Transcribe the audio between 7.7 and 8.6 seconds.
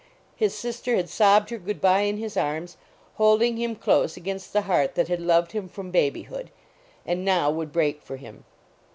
break for him.